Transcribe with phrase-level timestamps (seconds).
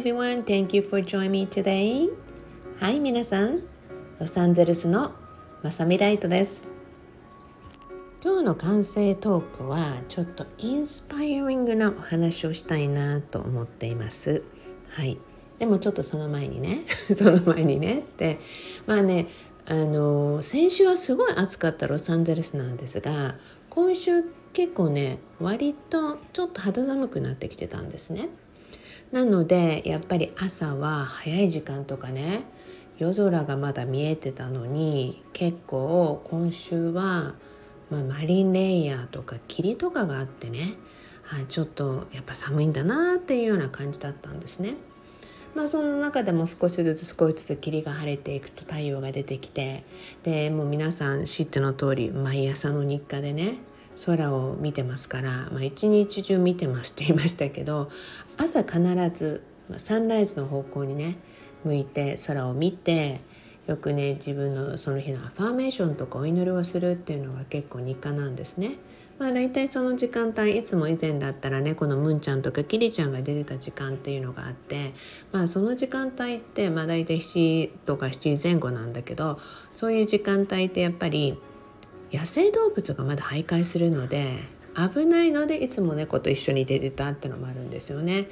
[0.00, 2.08] everyone, thank you for joining me today.
[2.78, 3.60] はい、皆さん、
[4.18, 5.12] ロサンゼルスの
[5.62, 6.70] まさみライトです。
[8.24, 14.42] 今日の完成トークはちょっとインスパイリングなお話をしたいなと思っています。
[14.88, 15.18] はい。
[15.58, 18.38] でもちょっとその前にね、 その前にねって、
[18.86, 19.26] まあね、
[19.66, 23.34] あの先週はすごい暑かったロサンゼルスなんですが、
[23.68, 28.30] 今週結構ね割とちょっと肌寒くなってきてたんですね。
[29.12, 32.44] なのでやっぱり朝は早い時間とかね
[32.98, 37.34] 夜空がまだ見えてたのに結構今週は、
[37.90, 40.74] まあ、マリンレイヤーとか霧とかがあってね
[41.32, 44.74] あちょっとやっぱ寒いんだなっていうような感じだったんですね。
[45.54, 49.84] まあその中でも少しずつ少しずつ霧が晴れていくと太陽が出てきて
[50.22, 53.58] でもう皆さん知っての通り毎朝の日課でね
[54.06, 57.90] 空を見てますから、まあ、一日中見てますって言いましたけど
[58.36, 58.80] 朝必
[59.14, 59.42] ず
[59.78, 61.18] サンライズの方向にね
[61.64, 63.20] 向いて空を見て
[63.66, 68.78] よくね自分のその日のアファーメーションとかお祈りをするっていうのが結構日課なんですね。
[69.20, 74.94] まあ、大体その時間帯いつも以前だったらねこのムンちゃんとかキリちゃんが出てた時間っていうのがあって、
[75.30, 79.38] まあ、その時間帯って、まあ、大体7時とか7時前後なんだけど
[79.74, 81.38] そういう時間帯ってやっぱり
[82.12, 84.38] 野生動物がまだ徘徊するので
[84.74, 88.28] 危ないのでいつも猫と一緒に出てたってのもあるんですよね。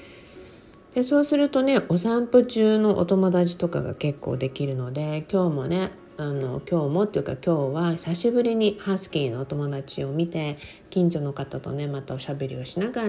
[0.95, 10.59] でそうするとねお散歩中のお友達とかが結構できるので今日もねあの今日もっていうか今日は久しぶりにハスキーのお友達を見て
[10.91, 13.09] 近所の方とねまたおしゃべりをしなが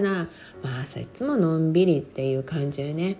[0.62, 3.16] まあ、朝いつものんびりっていう感じでね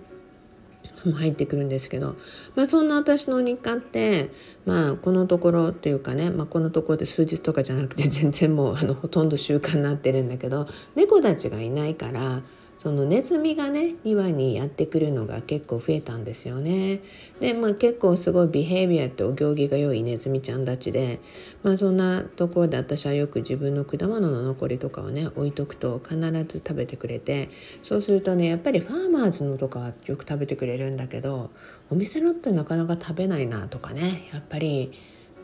[1.13, 2.15] 入ってくるんですけど、
[2.55, 4.29] まあ、そんな私の日課って、
[4.65, 12.41] まあ、このところっていうかね、まあ、このところで数日とかじゃなくて全然もうあのほとんど習慣になってるんだけど猫たちがいないから
[12.81, 17.01] そのネズミがね庭にやってくるのが結構増えたんですよね。
[17.39, 21.19] でまあ結構すごいビヘイビアってお行儀が良いネズミちゃんたちで
[21.61, 27.51] まあそんなところで私はよく自分の果物の残りとかをね置いとくと必ず食べてくれて
[27.83, 31.51] そうするとねやっぱりファーマーズのとかはよく食べてくれるんだけど
[31.91, 34.91] お店のってなかなか食べないなとかねやっぱり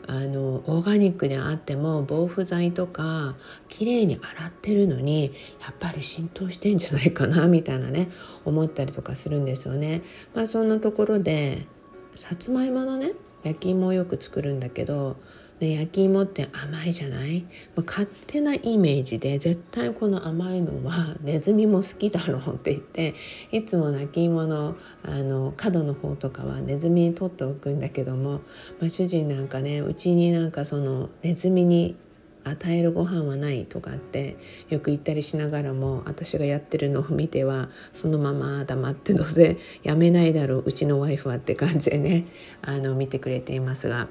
[0.08, 3.36] あのオーガニックであっても防腐剤とか
[3.68, 8.08] 綺麗に洗ってるのにやっぱり浸透してんじゃないかな みたいなね
[8.46, 10.02] 思ったりとかするんですよね。
[10.34, 11.66] まあ、そんなところで
[12.14, 15.16] さつまいものね焼き芋をよく作るんだけど
[15.60, 17.44] で焼き芋って甘いじゃない、
[17.76, 23.14] 勝手なイメージで絶対この甘いのは ネズミも好きだろうって言って
[23.50, 28.40] いつも焼き芋のあの角の方とかはネズミに取っておくんだけども、
[28.80, 31.96] まあ、主人なんかねうちになんかそのネズミに
[32.44, 34.36] 与えるご飯はないとかって
[34.68, 42.26] よく言ったりしながらも私がやってるのを見てはそのまま黙ってどうせやめないだろううちのワイフはって感じでね
[42.62, 44.08] あの見てくれていますが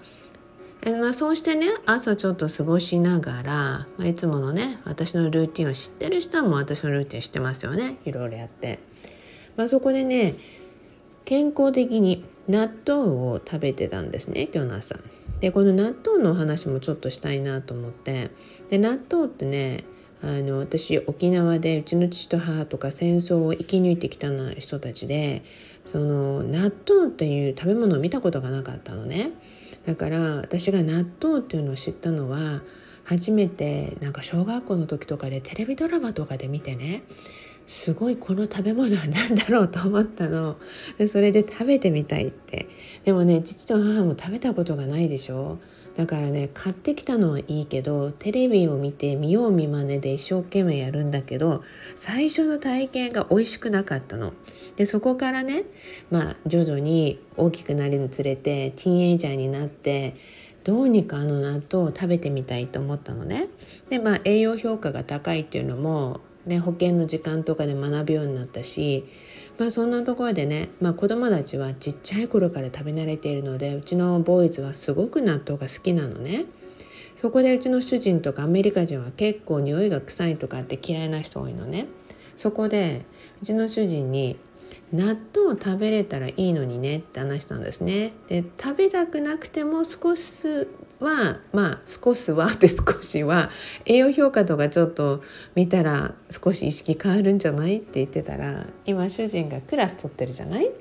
[0.84, 3.54] えまあ、そうしてね朝ちょっと過ごしながら、
[3.98, 8.80] まあ、いつものね私のルーティンを知ってる人はもう私のルーティン知ってますよねいろいろやって、
[9.56, 10.36] まあ、そこでね
[11.26, 14.98] 健康的に納豆を食べてたんですね今日の朝。
[15.40, 18.32] でこの納豆のお話もちょっとしたいなと思って
[18.70, 19.84] で納豆ってね
[20.24, 25.44] あの私沖縄でうちの父と母とか戦争を生き抜いてきた人たちで
[25.86, 29.32] その納豆っていう食べ物を見たことがなかったのね。
[29.88, 32.62] だから私が納豆っていうのを知ったのは
[33.06, 37.04] 初めてなんか小学校の時とかでテレビドラマとかで見てね
[37.68, 40.58] すごいこの食べ物は 何だろうと思ったの。
[40.98, 42.68] でそれで食べてみたいって。
[43.06, 45.60] でもね父と母も食べたことがないでしょ。
[45.98, 51.64] だからね買ってきたのはいいけどテレビを見て見よう見まねで一生懸命やるんだけど
[51.96, 54.34] 最初の体験が美味しくなかったの。
[54.76, 55.64] でそこからね
[56.12, 60.16] まあ徐々に大きくなるにつれてティーンエイジャーになって
[60.64, 63.48] どうにかあの納豆を食べてみたいと思ったのね。
[63.90, 69.06] でまあ栄養評価が高いっていうのも、ね、保険の時間とかで学ぶようになったし
[69.58, 76.46] まあそんなところでね、まあ、子供たちはちっちゃい頃から食べ慣れているのでうちのボーイズはすごく納豆が好きなのね。
[77.16, 81.88] そこでうちの主人とかアメリカ人は結構匂いが臭いとかって嫌いな人多いのね。
[82.36, 83.06] そこで
[83.42, 84.38] うちの主人に
[84.94, 88.14] 納豆を食べれたらいいのにねって話したんですね。
[88.28, 90.68] で食べたくなくても少し
[91.00, 93.50] はまあ少しはって少しは
[93.86, 95.22] 栄養評価とかちょっと
[95.56, 100.72] 見たら少し意識変わるんじゃないって言ってたら今主人がクラス取ってるじゃない？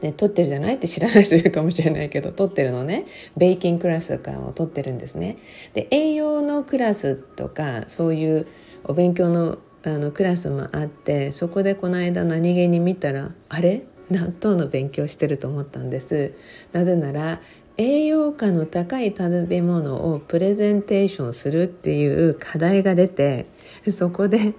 [0.00, 3.06] で取ってるじゃないって知らない人いるかもしれないけど取ってるのね。
[3.36, 5.38] ベイキングクラスとかを取ってるんですね。
[5.74, 8.48] で栄養のクラスとかそういう
[8.84, 13.86] お勉強のあのクラスもあってそこでこの間何気に見たらあれ？
[14.10, 16.34] 納豆の勉強してると思ったんです。
[16.72, 17.40] なぜなら
[17.78, 23.46] 栄養価の高い食べ物をプレゼンテーションするっていう課題が出て
[23.90, 24.54] そこで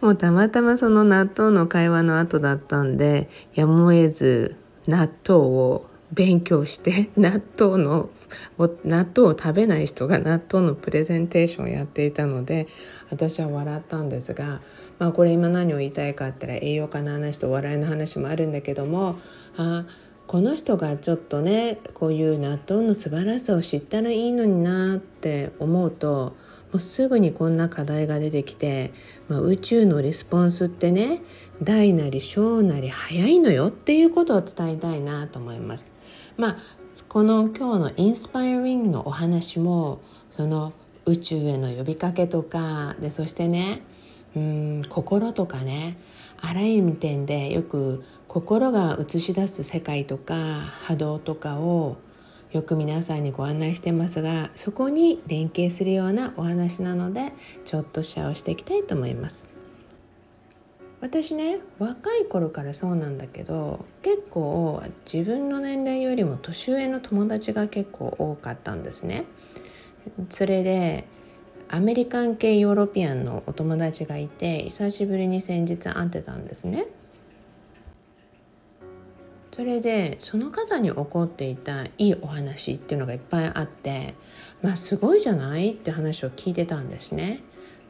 [0.00, 4.56] もうたまたまその納豆の会話の後だったんでやむを得ず
[4.86, 8.10] 納豆を勉強して 納豆の
[8.58, 12.68] 納豆を食べない人が納豆のプレゼンテーションをやっていたので
[13.10, 14.60] 私は笑ったんですが、
[14.98, 19.18] まあ、これ今何を言いたいかって言ったら栄養価の話と笑いの話もあるんだけども
[19.56, 19.84] あ
[20.26, 26.36] この人がちょっとねこういう納豆の素晴らしさを知ったらいいのになって思うと
[26.72, 28.92] もうすぐにこんな課題が出てきて、
[29.28, 31.22] まあ、宇宙のレスポンスってね
[31.62, 35.92] 大なり小なり早いのよっていうことを伝えたいなと思います。
[36.36, 36.56] まあ
[37.08, 40.00] この今日のインスパイリングのお話も
[40.30, 40.72] その
[41.04, 43.82] 宇宙への呼びかけとかでそしてね
[44.36, 45.96] うん心とかね
[46.40, 51.96] あらゆる点でよく心が映し出す世界とか波動とかを
[52.52, 57.32] よく皆さんにご案内してますがそこに連携するようなお話なので
[57.64, 59.48] ちょっとシェアをしていきたいと思います。
[61.00, 69.24] 私ね若い頃からそうなんだけど結構自分の年齢よりも年上の友達が結構多かったんですね。
[70.30, 71.06] それで
[71.68, 76.86] アメリカン系ヨーロピアンのお友達がいて久しぶりに先日会ってたんですね
[79.50, 84.14] それでその方に起こっていたいいお話っていうのがいっぱいあって
[84.62, 87.42] まあすごいじゃないって話を聞いてたんですね。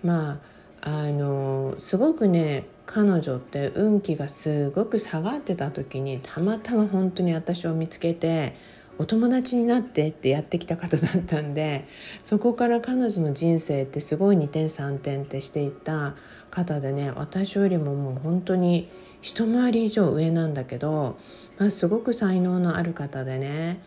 [0.04, 0.40] ま
[0.82, 8.54] ああのすごくね彼女って運気がすごく下がってた時にたまたま本当に私を見つけて
[8.98, 11.86] お友達になってってやってきた方だったんで
[12.22, 16.14] そこから彼女の人生ってすごい2点3点ってしていった
[16.50, 18.88] 方でね私よりももう本当に
[19.22, 21.18] 一回り以上上なんだけど
[21.58, 23.80] まあ、すごく才能のある方でね。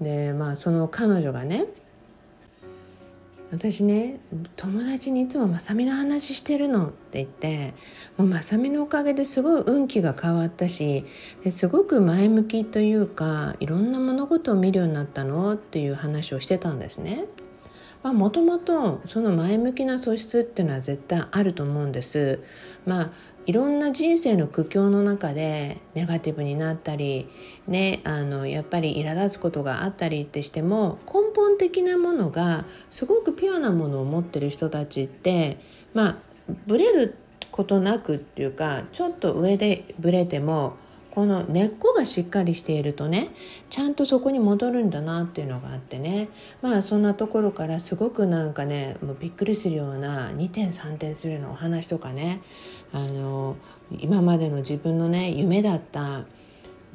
[0.00, 1.66] でまあその彼女がね
[3.56, 4.20] 私ね
[4.56, 7.72] 友達にいつもまさみの話してるのって言って
[8.18, 11.06] もうまさみのおかげですごい運気が変わったし
[11.42, 17.24] ですごく前向きというかいろんな物事を見るようになったのっていう話をしてたんですね。
[18.02, 22.40] もともとその前向きな素質っていうのは絶対あると思うんです。
[22.84, 23.10] まあ
[23.46, 27.28] いろんな人生の苦境の中でネガティブになったり、
[27.68, 35.60] ね、あのやっぱり苛立つことがあったりってしても根本的なものがすごくピュアなものを持ってる人たちって
[35.94, 36.16] まあ
[36.66, 37.16] ブレる
[37.52, 40.76] ことなくっていうかちょっと上でブレても
[41.16, 43.30] この根っこがしっかりしているとね
[43.70, 46.28] ちゃんとそこに戻るんだなっていうのがあってね。
[46.60, 52.42] まあそんなところからすごくなんかねもうびっくりするような2点3点するようなお話とかね。
[52.92, 53.56] あの
[53.98, 56.26] 今までの自分のね夢だった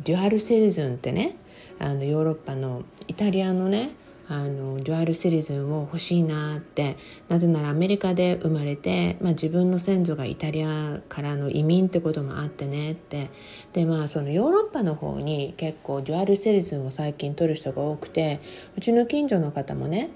[0.04, 1.36] デュアルセリズンってね
[1.80, 3.96] あのヨーロッパのイタリアのね
[4.34, 6.96] あのデュアルシリズンを欲しいなって。
[7.28, 13.30] なぜならアメリカで生まれて、まあ、自分の先祖がイタリアからの移民ってこともあってねって。
[13.74, 18.40] でまあそのヨーロッパの方に結構デュアルシリズンを最近取る人が多くて
[18.78, 20.12] うちの近所の方もね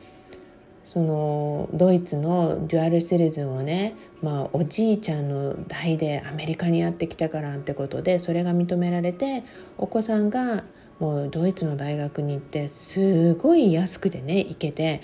[0.85, 9.43] そのドイツのデュアルシリズンをね、まあ、おじいちゃんの代でアメリカにやってきたからってことでそれが認められて
[9.77, 10.63] お子さんが
[10.99, 15.01] もうドイツの大学に行ってすごい安くてね行けて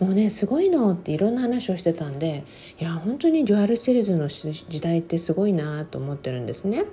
[0.00, 2.44] もうねすごいのっていろんな話をしてたんで
[2.80, 6.84] いや本当に dual citizen の時代ってすごいなと思ってるんですね。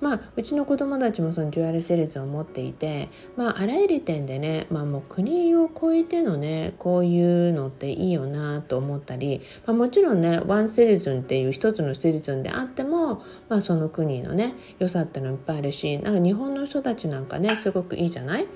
[0.00, 18.46] まあ、うちの子供たちもその dual citizen を持っていて、まあ、あらゆる点でね、まあ、もう国を越えてのねこういうのっていいよなと思ったり、まあ、もちろんね one citizen っていう一つの citizen であっても、まあ、その国のね良さってのいっぱいあるしなんか日本の人たちなんかねすごくいいじゃない？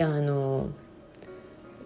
[0.00, 0.68] あの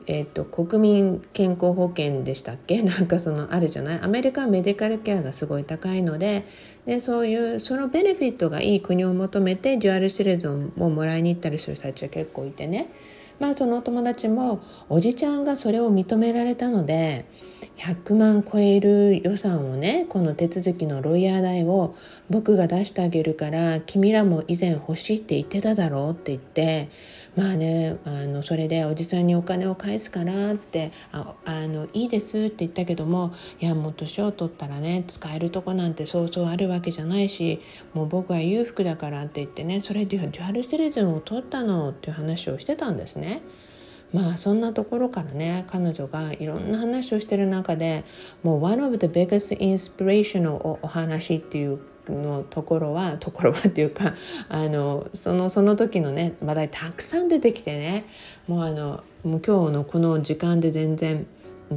[0.06, 2.82] えーと、国民健康保険でしたっけ？
[2.82, 4.00] なんかそのあるじゃない？
[4.02, 6.44] アメリカはメディカルケアがすごい高いので
[6.86, 12.88] でそういうそのベネフィットがいい国を求めてデュアルシリーズをもらいに行ったりする人たちは結構いてね。
[13.38, 17.24] まあそのお友達もおじちゃんがそれを認められたので
[17.78, 21.94] 100万超える予算をねこの手続きのロイヤー代を
[22.28, 26.90] 僕が出してあげるから君らも以前欲しいって言ってただろうって言って
[27.36, 37.60] まあねあのそれでおじさんにお金を返すからってあのいいですって言ったけどもいやもう年を取ったらね使えるとこなんてそうそうあるわけじゃないし
[37.94, 43.42] もう僕は裕福だからって言ってねそれでデュアルセレズンを取ったのっていう話をしてたんですね。
[44.12, 48.04] まあそんなところからね彼女がいろんな話をしてる中で
[48.42, 54.14] もう One of the biggest inspiration のお話っていうのところは ところはっていうか
[54.48, 58.04] あのそのその時のね話題たくさん出てきてね
[58.48, 61.26] もうあのもう今日のこの時間で全然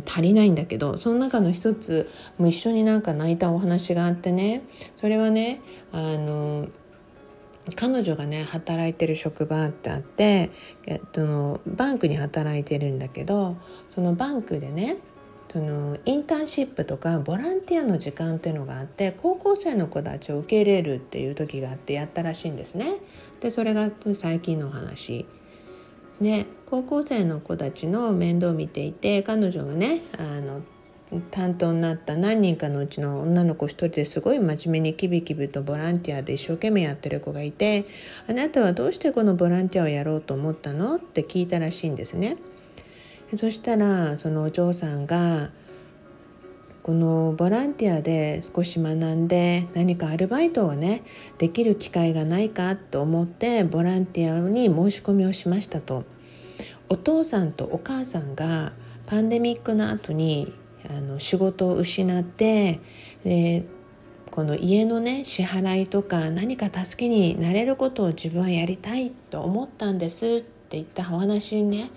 [0.06, 4.64] 足りないんだけどその中の一つもう一緒になんか泣いたお話があってね
[5.00, 5.62] それはね
[5.92, 6.68] あの
[7.76, 10.52] 彼女がね働いてる職場ってあって
[11.14, 13.56] そのバンクに働いてるんだけど
[13.96, 14.98] そのバンクでね
[15.54, 22.96] そのインターンシップとかボランティアの時間っていうのがあって高校生の子たちを受け入れるっていう時があってやったらしいんですね。
[23.40, 25.28] でそれが最近の話
[26.20, 30.62] ね高校生の子たちの面倒を見ていて彼女がねあの
[31.30, 37.86] 担当になった何人かのうちの女の子一人ですごい真面目にキビキビとボランティアで一生懸命やってる子がいて
[38.28, 42.38] 「あなたはどうしてこのボランティアをやろうと思ったの?」って聞いたらしいんですね。
[43.38, 45.52] そしたらそのお嬢さんが
[46.84, 51.04] このボランティアで少し学んで何かアルバイトをね
[51.38, 56.04] できる機会がないかと思ってボランティアに申し込みをしましたと。
[56.90, 58.74] お父さんとお母さんが
[59.06, 60.54] パンデミックの後に
[60.90, 62.82] あの仕事を失って
[63.24, 63.64] で
[64.30, 71.92] この家のね支払いとか何か助けになれることを自分はやりたいと思ったんですって言ったお話にね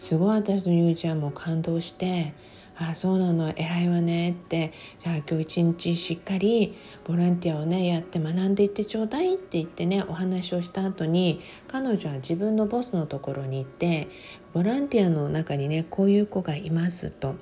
[0.00, 2.32] すごい私のゆうちゃんも感動して
[2.74, 4.72] あそうなの偉いわねって
[5.04, 14.08] じゃあ今日一日しっかりボランティアをねやって学んでいってちょうだいって言ってねお話をした後に彼女は自分のボスのところに行って
[14.54, 17.34] ボランティアの中にねこういう子がいますと。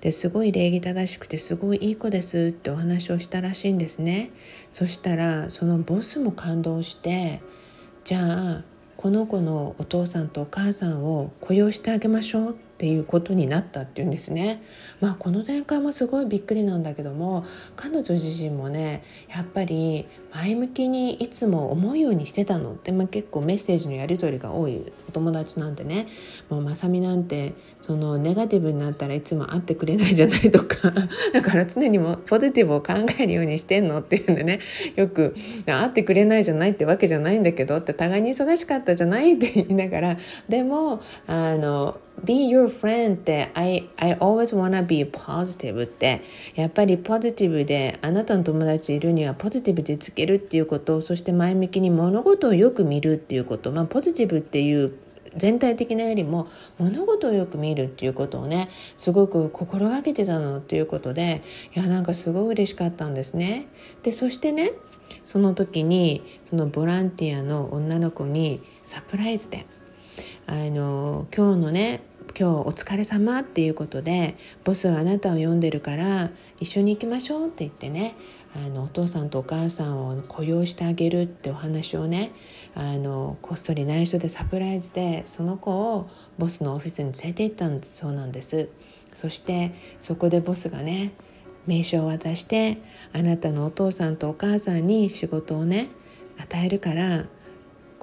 [0.00, 4.30] ですごい礼儀正しくてすごいいい子ですってお話をしたらしいんですね。
[4.70, 7.42] そしたらそのボスも感動して
[8.04, 8.73] じゃあ
[9.04, 14.60] この子のお父さんとお母さんを雇用してあげましょうっていうことになったっていうんですね。
[15.00, 17.44] まあこの展開もすごいびっくりなんだけども
[17.76, 26.08] 彼女自身もねやっぱり前向きにいつも思うようにしてたのって、まあ、結構メッセージのやり取りが多いお友達なんてね
[26.50, 30.92] もうまさみなんてそのネガティブになったらいつも会ってくれないじゃないとか
[31.32, 34.58] だから常にもポジティブを考えるようにしてんのっていうんでね
[34.96, 40.16] よく会ってくれないじゃないってわけじゃないんだけどって互いに忙しかったじゃないって言いながら
[40.48, 46.22] でもあの be your friend って I, I always wanna be positive って
[46.54, 54.94] やっぱりポジティブであなたの友達いるにはポジティブでつけるっていうことそして前向きに物事をよく見るっていうことまあポジティブっていう
[55.36, 61.42] 全体的なよりも物事をよく見るっていうことをねすごく心がけてたのっていうことで
[61.74, 63.66] いやなんかすごい嬉しかったんですね。
[64.02, 64.72] でそしてね
[65.24, 69.66] その時にそのボランティアの女の子にサプライズで
[70.46, 72.02] あの今日のね
[72.38, 78.16] 今日お疲れ様っていうことでボスはあなたを呼んでるから一緒に行きましょうって言ってね
[78.56, 82.32] あのお父さんとお母さんを雇用してあげるってお話をね
[82.74, 86.08] あのこっそり内緒でサプライズでその子を
[86.38, 88.68] ボスのオフィスに連れて行ったんそうなんです。
[89.12, 91.12] そしてそこでボスがね
[91.66, 92.78] 名刺を渡して
[93.12, 95.88] あなたのお父さんとお母さんに仕事をね
[96.38, 97.26] 与えるから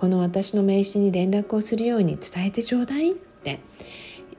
[0.01, 3.60] この私の名刺に連絡をするように伝えてちょうだいって。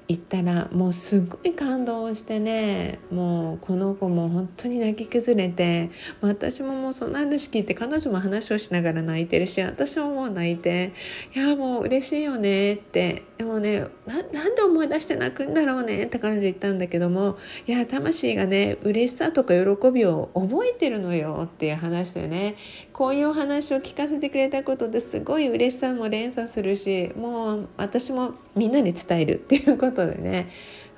[0.09, 2.99] 言ったらもうすっごい感動してね。
[3.11, 5.91] もうこの子も本当に泣き崩れて
[6.21, 10.93] 私ももうそんな話聞いて彼女も話をしながら泣いてるし私ももう泣いて
[11.35, 13.25] いやもう嬉しいよねって。
[13.39, 22.57] でもねなんで思い出して泣くんだろうねって彼女言ったんだけどもいや魂がね嬉しさとか喜びを覚えてるのよっていう話でね。
[22.93, 30.51] こういうお話を聞かせてくれたことですごい嬉しさも連鎖するしもう私もみんなに伝えるっていうことでね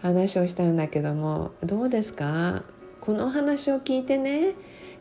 [0.03, 2.65] 話をしたんだけどもどうですか？
[3.01, 4.55] この話を聞いてね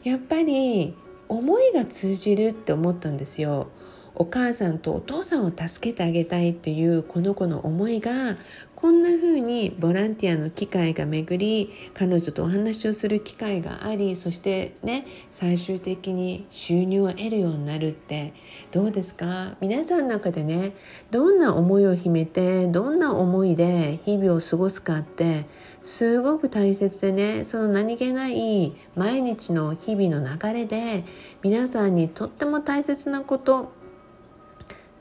[0.03, 0.95] やっぱり
[1.29, 3.69] 思いが通じるって思ったんですよ。
[4.15, 8.38] お母さんとお父さんを助けてあげたいっていうこの子の思いが
[8.84, 18.34] こんな風にボランティアの機会が巡り彼女とお話をする機会がありそしてね最終的に収入を得るようになるって
[18.72, 19.56] どうですか？
[19.62, 20.74] 皆さんの中でね
[21.12, 25.46] どんな思いを秘めてどんな思いで日々を過ごすかって
[25.82, 31.06] すごく大切でねその何気ない毎日の日々の流れで
[31.42, 33.72] 皆さんにとっても大切なこと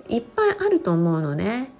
[0.08, 1.72] いっぱいあると思うのね。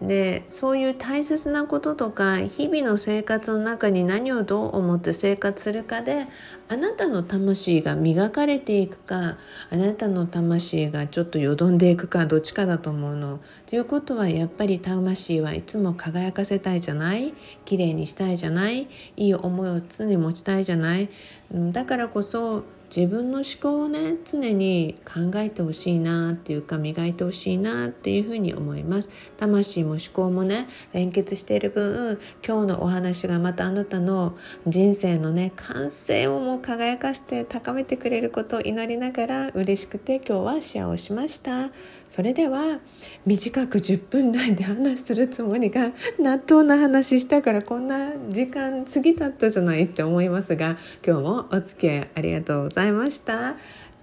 [0.00, 6.26] でそういう大切なこととか日々の生活の中に何をどう思って生活するかで
[6.68, 9.36] あなたの魂が磨かれていくか
[9.70, 13.40] あなたの魂がちょっとよどんでいくかどっちかだと思うの。
[13.66, 17.34] ということはやっぱり魂はいつも輝かせたいじゃない？
[17.64, 18.88] 綺麗にしたいじゃない？
[19.16, 21.08] いい思いを常に持ちたいじゃない？
[21.52, 29.08] だからこそ自分の思考をね常に考えてほしいなっていうか磨いてほしいなっていうふうに思います。
[29.38, 41.70] 魂も思考もね連結している分今日のお話がまたあなたの人生のね完成をも輝かして高めてくれることを祈りながら嬉しくて今日はシェアをしました。
[42.10, 42.80] それでは
[43.24, 53.54] 短く10分台で話するつもりが納豆の話したからこんな時間過ぎたったじゃないって思いますが今日もお付き合いありがとうございますざいました。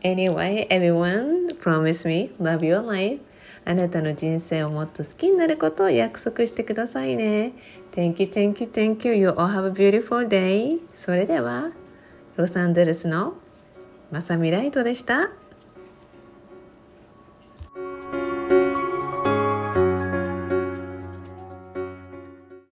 [0.03, 3.21] Anyway, everyone, promise me, love your life.
[3.65, 7.53] あなたの人生をもっと好きになることを約束してくださいね。
[7.91, 9.13] Thank you, thank you, thank you.
[9.13, 10.79] You all have a beautiful day.
[10.95, 11.71] それでは、
[12.37, 13.33] ロサンゼルスの
[14.11, 15.29] まさみライトでした。